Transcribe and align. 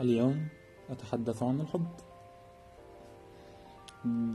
اليوم 0.00 0.48
أتحدث 0.90 1.42
عن 1.42 1.60
الحب. 1.60 1.86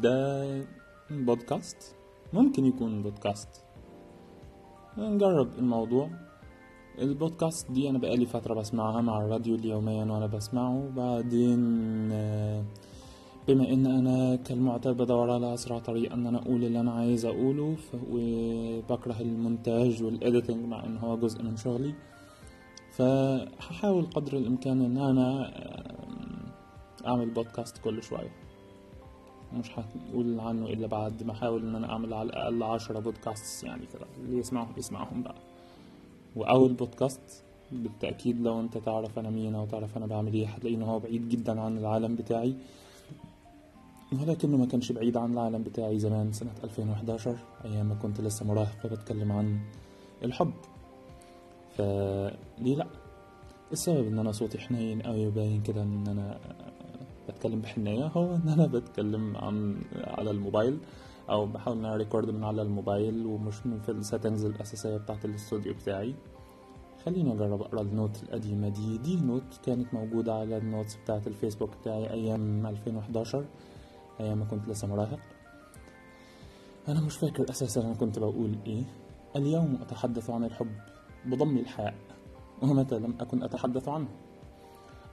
ده 0.02 0.66
بودكاست 1.10 1.96
ممكن 2.34 2.66
يكون 2.66 3.04
بودكاست. 3.04 3.50
نجرب 4.97 5.49
الموضوع. 5.57 6.10
البودكاست 6.99 7.71
دي 7.71 7.89
أنا 7.89 7.97
بقالي 7.97 8.26
فترة 8.26 8.54
بسمعها 8.54 9.02
مع 9.02 9.18
الراديو 9.18 9.56
اليوميا 9.56 10.06
وأنا 10.06 10.28
بسمعه. 10.28 10.90
بعدين 10.96 11.60
بما 13.48 13.74
إن 13.74 13.86
أنا 13.86 14.36
كالمعتاد 14.36 14.98
بدور 14.98 15.32
على 15.32 15.54
أسرع 15.54 15.80
طريقه 15.80 16.14
أن 16.14 16.27
أنا 16.27 16.38
أقول 16.38 16.64
اللي 16.64 16.80
أنا 16.80 16.91
عايز 16.91 17.26
أقوله 17.26 17.76
وبكره 18.12 19.22
المونتاج 19.22 20.04
والإديتنج 20.04 20.66
مع 20.66 20.86
إن 20.86 20.98
هو 20.98 21.18
جزء 21.18 21.44
من 21.44 21.58
شغلي. 21.58 21.94
فهحاول 22.98 24.05
قدر 24.05 24.38
الإمكان 24.38 24.81
إن 24.81 24.98
أنا 24.98 25.51
أعمل 27.07 27.29
بودكاست 27.29 27.77
كل 27.77 28.03
شوية. 28.03 28.31
مش 29.53 29.71
هقول 29.79 30.39
عنه 30.39 30.65
إلا 30.65 30.88
بعد 30.88 31.23
ما 31.23 31.31
أحاول 31.31 31.61
إن 31.61 31.75
أنا 31.75 31.89
أعمل 31.91 32.13
على 32.13 32.29
الأقل 32.29 32.63
عشرة 32.63 32.99
بودكاست 32.99 33.63
يعني 33.63 33.85
كده. 33.93 34.05
اللي 34.20 34.37
يسمعهم 34.37 34.73
يسمعهم 34.77 35.23
بقى. 35.23 35.35
وأول 36.35 36.73
بودكاست 36.73 37.43
بالتأكيد 37.71 38.41
لو 38.41 38.59
أنت 38.59 38.77
تعرف 38.77 39.20
أنا 39.20 39.29
مين 39.29 39.55
أو 39.55 39.65
تعرف 39.65 39.98
أنا 39.98 40.05
بعمل 40.05 40.34
إيه 40.34 40.48
هتلاقي 40.48 40.84
هو 40.84 40.99
بعيد 40.99 41.29
جدا 41.29 41.62
عن 41.62 41.77
العالم 41.77 42.15
بتاعي. 42.15 42.55
ولكنه 44.21 44.57
ما 44.57 44.65
كانش 44.65 44.91
بعيد 44.91 45.17
عن 45.17 45.34
العالم 45.34 45.63
بتاعي 45.63 45.99
زمان 45.99 46.31
سنة 46.31 46.51
2011 46.63 47.37
أيام 47.65 47.85
ما 47.85 47.95
كنت 47.95 48.21
لسه 48.21 48.45
مراهق 48.45 48.85
وبتكلم 48.85 49.31
عن 49.31 49.59
الحب. 50.23 50.53
فليه 51.77 52.76
لأ؟ 52.76 52.88
السبب 53.72 54.08
إن 54.08 54.20
أنا 54.20 54.32
صوتي 54.32 54.58
حنين 54.58 55.02
أوي 55.02 55.27
وباين 55.27 55.62
كده 55.62 55.82
إن 55.82 56.08
أنا 56.08 56.40
بتكلم 57.30 57.62
بحنية 57.62 58.05
هو 58.07 58.35
إن 58.35 58.49
أنا 58.49 58.68
بتكلم 58.68 59.38
عن 59.38 59.82
على 59.93 60.32
الموبايل 60.32 60.77
أو 61.30 61.46
بحاول 61.46 61.77
إن 61.77 61.85
أنا 61.85 61.96
record 61.96 62.29
من 62.30 62.43
على 62.43 62.62
الموبايل 62.62 63.26
ومش 63.26 63.65
من 63.65 63.80
في 63.80 63.91
ال 63.91 63.98
settings 63.98 64.46
الأساسية 64.46 64.98
بتاعة 64.98 65.20
الاستوديو 65.26 65.74
بتاعي. 65.74 66.16
خليني 67.06 67.34
أجرب 67.34 67.62
أقرأ 67.62 67.82
ال 67.82 67.90
note 67.90 68.23
القديمة 68.24 68.70
دي. 68.70 68.98
دي 68.98 69.16
note 69.16 69.59
كانت 69.66 69.94
موجودة 69.94 70.34
على 70.34 70.58
ال 70.58 70.64
notes 70.64 70.96
بتاعة 70.96 71.22
الفيسبوك 71.28 71.70
بتاعي 71.82 72.10
أيام 72.12 72.66
2011 72.68 73.46
أيام 74.20 74.38
ما 74.38 74.46
كنت 74.46 74.68
لسه 74.70 74.88
مراهق. 74.88 75.20
أنا 76.88 77.02
مش 77.02 77.18
فاكر 77.18 77.50
أساسا 77.50 77.82
أنا 77.82 77.94
كنت 77.94 78.20
بقول 78.20 78.56
إيه. 78.66 78.84
اليوم 79.36 79.78
أتحدث 79.82 80.30
عن 80.30 80.44
الحب. 80.44 80.72
بضم 81.26 81.58
الحاء. 81.58 81.96
ومتى 82.62 83.00
لم 83.00 83.14
أكن 83.20 83.44
أتحدث 83.44 83.90
عنه؟ 83.90 84.08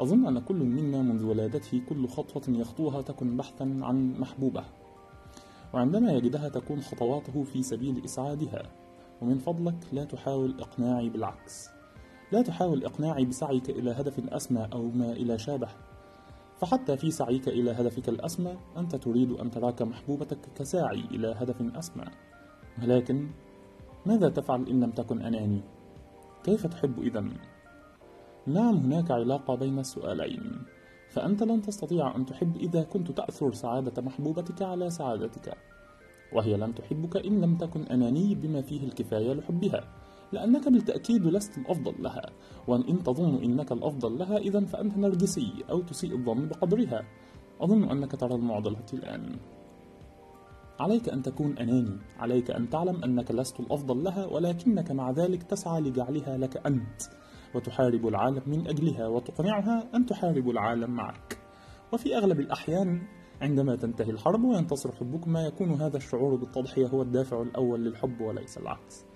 أظن 0.00 0.26
أن 0.26 0.38
كل 0.38 0.56
منا 0.56 1.02
منذ 1.02 1.24
ولادته 1.24 1.82
كل 1.88 2.08
خطوة 2.08 2.42
يخطوها 2.48 3.02
تكن 3.02 3.36
بحثا 3.36 3.78
عن 3.82 4.14
محبوبة. 4.18 4.64
وعندما 5.74 6.12
يجدها 6.12 6.48
تكون 6.48 6.80
خطواته 6.80 7.44
في 7.44 7.62
سبيل 7.62 8.04
إسعادها. 8.04 8.62
ومن 9.22 9.38
فضلك 9.38 9.76
لا 9.92 10.04
تحاول 10.04 10.60
إقناعي 10.60 11.08
بالعكس. 11.08 11.68
لا 12.32 12.42
تحاول 12.42 12.84
إقناعي 12.84 13.24
بسعيك 13.24 13.70
إلى 13.70 13.90
هدف 13.90 14.28
أسمى 14.28 14.68
أو 14.72 14.82
ما 14.82 15.12
إلى 15.12 15.38
شابه. 15.38 15.68
فحتى 16.58 16.96
في 16.96 17.10
سعيك 17.10 17.48
إلى 17.48 17.70
هدفك 17.70 18.08
الأسمى 18.08 18.56
أنت 18.76 18.96
تريد 18.96 19.30
أن 19.30 19.50
تراك 19.50 19.82
محبوبتك 19.82 20.38
كساعي 20.58 21.00
إلى 21.00 21.34
هدف 21.38 21.62
أسمى. 21.76 22.04
ولكن 22.82 23.28
ماذا 24.06 24.28
تفعل 24.28 24.68
إن 24.68 24.80
لم 24.80 24.90
تكن 24.90 25.22
أناني؟ 25.22 25.60
كيف 26.44 26.66
تحب 26.66 27.00
إذا؟ 27.02 27.24
نعم 28.46 28.76
هناك 28.76 29.10
علاقة 29.10 29.54
بين 29.54 29.78
السؤالين. 29.78 30.62
فأنت 31.10 31.42
لن 31.42 31.62
تستطيع 31.62 32.16
أن 32.16 32.26
تحب 32.26 32.56
إذا 32.56 32.82
كنت 32.82 33.10
تأثر 33.10 33.52
سعادة 33.52 34.02
محبوبتك 34.02 34.62
على 34.62 34.90
سعادتك. 34.90 35.56
وهي 36.32 36.56
لن 36.56 36.74
تحبك 36.74 37.16
إن 37.16 37.40
لم 37.40 37.56
تكن 37.56 37.82
أناني 37.82 38.34
بما 38.34 38.62
فيه 38.62 38.84
الكفاية 38.86 39.32
لحبها 39.32 39.84
لأنك 40.32 40.68
بالتأكيد 40.68 41.26
لست 41.26 41.58
الأفضل 41.58 41.94
لها. 42.02 42.30
وإن 42.68 43.02
تظن 43.02 43.34
إنك 43.42 43.72
الأفضل 43.72 44.18
لها 44.18 44.36
إذا 44.36 44.64
فأنت 44.64 44.98
نرجسي 44.98 45.64
أو 45.70 45.80
تسيء 45.82 46.16
الظن 46.16 46.48
بقدرها. 46.48 47.04
أظن 47.60 47.84
أنك 47.84 48.16
ترى 48.16 48.34
المعضلة 48.34 48.86
الآن. 48.92 49.36
عليك 50.80 51.08
أن 51.08 51.22
تكون 51.22 51.58
أناني. 51.58 51.98
عليك 52.18 52.50
أن 52.50 52.68
تعلم 52.68 53.04
أنك 53.04 53.30
لست 53.30 53.60
الأفضل 53.60 54.04
لها 54.04 54.26
ولكنك 54.26 54.90
مع 54.90 55.10
ذلك 55.10 55.42
تسعى 55.42 55.80
لجعلها 55.80 56.38
لك 56.38 56.66
أنت. 56.66 57.02
وتحارب 57.54 58.06
العالم 58.06 58.42
من 58.46 58.68
أجلها 58.68 59.06
وتقنعها 59.06 59.90
أن 59.94 60.06
تحارب 60.06 60.50
العالم 60.50 60.90
معك. 60.90 61.38
وفي 61.92 62.16
أغلب 62.16 62.40
الأحيان 62.40 63.02
عندما 63.42 63.76
تنتهي 63.76 64.10
الحرب 64.10 64.44
وينتصر 64.44 64.92
حبكما 64.92 65.46
يكون 65.46 65.70
هذا 65.70 65.96
الشعور 65.96 66.36
بالتضحية 66.36 66.86
هو 66.86 67.02
الدافع 67.02 67.42
الأول 67.42 67.84
للحب 67.84 68.20
وليس 68.20 68.58
العكس. 68.58 69.09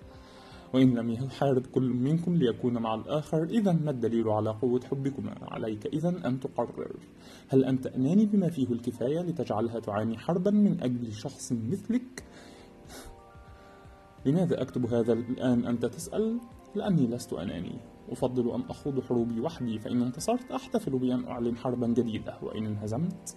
وإن 0.75 0.95
لم 0.95 1.11
يحارب 1.11 1.67
كل 1.67 1.83
منكم 1.83 2.35
ليكون 2.35 2.79
مع 2.79 2.95
الآخر. 2.95 3.43
إذا 3.45 3.73
ما 3.73 3.91
الدليل 3.91 4.29
على 4.29 4.51
قوة 4.51 4.81
حبكما 4.91 5.35
عليك؟ 5.43 5.87
إذا 5.87 6.09
أن 6.09 6.41
تقرر. 6.41 6.97
هل 7.49 7.65
أنت 7.65 7.87
أناني 7.87 8.27
بما 8.27 8.49
فيه 8.51 8.73
الكفاية 8.73 9.21
لتجعلها 9.21 9.81
تعاني 9.81 10.19
حربا 10.19 10.51
من 10.51 10.83
أجل 10.83 11.13
شخص 11.13 11.53
مثلك؟ 11.53 12.25
لماذا 14.27 14.63
أكتب 14.63 14.87
هذا 14.87 15.13
الآن 15.13 15.67
أنت 15.67 15.87
تسأل؟ 15.87 16.41
لأني 16.75 17.07
لست 17.07 17.33
أناني. 17.33 17.79
أفضل 18.09 18.55
أن 18.55 18.61
أخوض 18.61 19.01
حروبي 19.01 19.41
وحدي 19.41 19.79
فإن 19.79 20.03
انتصرت 20.03 20.51
أحتفل 20.51 20.99
بأن 20.99 21.25
أعلن 21.25 21.57
حربا 21.57 21.87
جديدة 21.87 22.39
وإن 22.43 22.67
انهزمت 22.67 23.37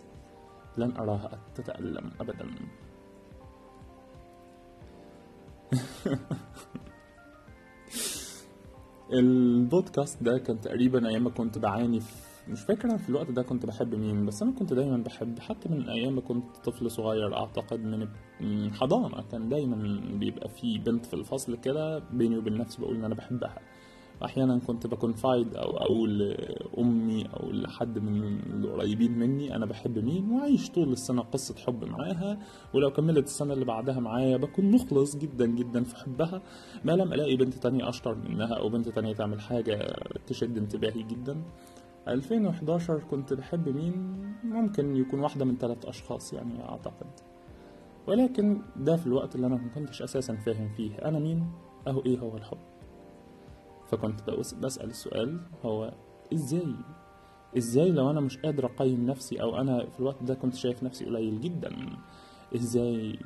لن 0.78 0.92
أراها 0.92 1.40
تتألم 1.56 2.12
أبدا. 2.22 2.48
البودكاست 9.14 10.24
ده 10.24 10.38
كان 10.38 10.62
تقريبا 10.62 11.08
أيام 11.10 11.24
ما 11.24 11.30
كنت 11.30 11.58
بعاني 11.58 12.00
في 12.00 12.28
مش 12.48 12.62
فاكر 12.62 12.90
أنا 12.90 12.98
في 12.98 13.10
الوقت 13.10 13.32
ده 13.32 13.44
كنت 13.44 13.66
بحب 13.66 13.96
مين 13.96 14.26
بس 14.26 14.42
أنا 14.42 14.52
كنت 14.52 14.74
دايما 14.74 14.98
بحب 14.98 15.40
حتى 15.40 15.70
من 15.70 15.90
أيام 15.90 16.16
ما 16.16 16.22
كنت 16.22 16.44
طفل 16.66 16.92
صغير 16.92 17.38
أعتقد 17.38 17.80
من 17.80 18.74
حضانه 18.74 19.24
كان 19.32 19.50
دايما 19.50 20.02
بيبقى 20.20 20.50
في 20.50 20.78
بنت 20.78 21.06
في 21.06 21.14
الفصل 21.14 21.56
كده 21.56 22.00
بيني 22.00 22.38
وبين 22.38 22.58
نفسي 22.58 22.82
بقول 22.82 22.96
إن 22.96 23.06
أنا 23.06 23.16
بحبها. 23.16 23.60
أحيانا 24.26 24.60
كنت 24.68 24.88
بكونفايد 24.88 25.56
أو 25.56 25.78
أقول 25.78 26.20
لأمي 26.20 27.26
أو 27.26 27.52
لحد 27.52 28.00
من 28.00 28.40
القريبين 28.64 29.20
مني 29.20 29.56
أنا 29.56 29.66
بحب 29.66 30.00
مين؟ 30.00 30.32
وأعيش 30.32 30.70
طول 30.70 30.92
السنة 30.92 31.22
قصة 31.22 31.56
حب 31.56 31.84
معاها 31.84 32.40
ولو 32.74 32.92
كملت 32.92 33.26
السنة 33.26 33.54
اللي 33.54 33.66
بعدها 33.66 34.00
معايا 34.00 34.38
بكون 34.38 34.72
مخلص 34.72 35.16
جدا 35.18 35.46
جدا 35.46 35.84
في 35.84 35.96
حبها. 35.96 36.42
ما 36.86 36.92
لم 36.92 37.14
ألاقي 37.14 37.36
بنت 37.36 37.54
تانية 37.54 37.90
أشطر 37.90 38.16
منها 38.16 38.54
أو 38.54 38.70
بنت 38.70 38.90
تانية 38.90 39.14
تعمل 39.14 39.42
حاجة 39.42 39.96
تشد 40.28 40.58
انتباهي 40.58 41.04
جدا. 41.04 41.42
2011 42.08 43.00
كنت 43.12 43.34
بحب 43.34 43.70
مين؟ 43.70 44.26
ممكن 44.44 44.96
يكون 44.96 45.20
واحدة 45.20 45.46
من 45.46 45.58
ثلاث 45.58 45.86
أشخاص 45.86 46.34
يعني 46.34 46.64
أعتقد. 46.70 47.08
ولكن 48.08 48.62
ده 48.76 48.96
في 48.96 49.08
الوقت 49.08 49.36
اللي 49.36 49.48
أنا 49.48 49.56
ما 49.56 49.70
كنتش 49.76 50.02
أساسا 50.02 50.36
فاهم 50.36 50.70
فيه. 50.78 50.96
أنا 50.98 51.20
مين؟ 51.20 51.52
أهو 51.88 52.02
إيه 52.06 52.20
هو 52.20 52.38
الحب؟ 52.38 52.58
فكنت 53.88 54.30
بسأل 54.62 54.90
السؤال 54.90 55.40
هو 55.66 55.94
إزاي؟ 56.34 56.76
إزاي 57.58 57.92
لو 57.92 58.10
أنا 58.12 58.20
مش 58.20 58.38
قادر 58.38 58.66
أقيم 58.66 59.06
نفسي 59.06 59.42
أو 59.42 59.58
أنا 59.62 59.86
في 59.90 60.00
الوقت 60.00 60.24
ده 60.24 60.34
كنت 60.34 60.56
شايف 60.56 60.84
نفسي 60.84 61.06
قليل 61.06 61.42
جدا 61.42 61.70
إزاي 62.56 63.20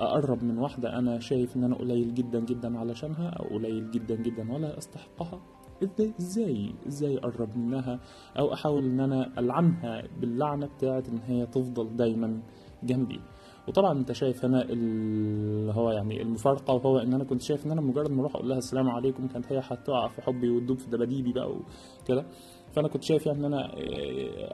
أقرب 0.00 0.44
من 0.44 0.58
واحدة 0.58 0.98
أنا 0.98 1.18
شايف 1.18 1.56
إن 1.56 1.64
أنا 1.64 1.74
قليل 1.76 2.14
جدا 2.14 2.40
جدا 2.40 2.78
علشانها 2.78 3.28
أو 3.28 3.44
قليل 3.44 3.90
جدا 3.90 4.14
جدا 4.14 4.52
ولا 4.52 4.78
أستحقها؟ 4.78 5.40
إزاي 5.82 6.12
إزاي 6.20 6.74
إزاي 6.86 7.18
أقرب 7.18 7.56
منها 7.56 8.00
أو 8.38 8.52
أحاول 8.52 8.84
إن 8.84 9.00
أنا 9.00 9.32
العنها 9.38 10.02
باللعنة 10.20 10.66
بتاعت 10.66 11.08
إن 11.08 11.18
هي 11.18 11.46
تفضل 11.46 11.96
دايما 11.96 12.42
جنبي؟ 12.82 13.20
وطبعا 13.68 13.92
أنت 13.98 14.12
شايف 14.12 14.44
هنا 14.44 14.62
اللي 14.62 15.72
هو 15.72 15.90
يعني 15.90 16.22
المفارقة 16.22 16.74
وهو 16.74 16.98
إن 16.98 17.14
أنا 17.14 17.24
كنت 17.24 17.42
شايف 17.42 17.66
إن 17.66 17.70
أنا 17.70 17.80
مجرد 17.80 18.10
ما 18.10 18.20
أروح 18.20 18.36
أقول 18.36 18.48
لها 18.48 18.58
السلام 18.58 18.90
عليكم 18.90 19.28
كانت 19.28 19.52
هي 19.52 19.58
هتقع 19.64 20.08
في 20.08 20.22
حبي 20.22 20.50
وتدوب 20.50 20.78
في 20.78 20.90
دباديبي 20.90 21.32
بقى 21.32 21.52
وكده. 22.00 22.26
فأنا 22.72 22.88
كنت 22.88 23.02
شايف 23.02 23.26
يعني 23.26 23.38
إن 23.38 23.44
أنا 23.44 23.72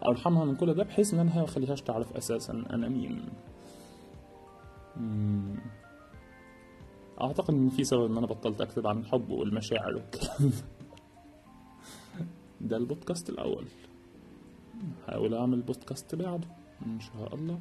أرحمها 0.08 0.44
من 0.44 0.56
كل 0.56 0.74
ده 0.74 0.84
بحيث 0.84 1.14
إن 1.14 1.20
أنا 1.20 1.34
ما 1.34 1.44
اخليهاش 1.44 1.82
تعرف 1.82 2.16
أساسا 2.16 2.52
أنا 2.52 2.88
مين. 2.88 3.28
أعتقد 7.20 7.54
إن 7.54 7.68
في 7.68 7.84
سبب 7.84 8.04
إن 8.10 8.16
أنا 8.18 8.26
بطلت 8.26 8.60
أكتب 8.60 8.86
عن 8.86 8.98
الحب 8.98 9.30
والمشاعر 9.30 9.94
والكلام 9.94 10.52
ده 12.60 12.76
البودكاست 12.76 13.30
الأول. 13.30 13.64
هحاول 15.08 15.34
أعمل 15.34 15.60
بودكاست 15.62 16.14
بعده 16.14 16.48
إن 16.86 17.00
شاء 17.00 17.34
الله. 17.34 17.58